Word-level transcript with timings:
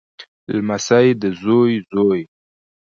لمسی 0.53 1.07
دزوی 1.21 1.71
زوی 1.93 2.21